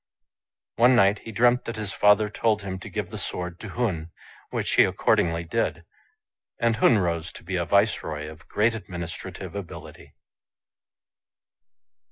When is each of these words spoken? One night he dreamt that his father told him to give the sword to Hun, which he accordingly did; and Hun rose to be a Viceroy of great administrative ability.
One 0.77 0.95
night 0.95 1.19
he 1.19 1.31
dreamt 1.31 1.65
that 1.65 1.75
his 1.75 1.93
father 1.93 2.27
told 2.27 2.63
him 2.63 2.79
to 2.79 2.89
give 2.89 3.11
the 3.11 3.19
sword 3.19 3.59
to 3.59 3.69
Hun, 3.69 4.09
which 4.49 4.71
he 4.71 4.83
accordingly 4.83 5.43
did; 5.43 5.85
and 6.59 6.77
Hun 6.77 6.97
rose 6.97 7.31
to 7.33 7.43
be 7.43 7.55
a 7.55 7.65
Viceroy 7.65 8.27
of 8.27 8.47
great 8.47 8.73
administrative 8.73 9.53
ability. 9.53 10.15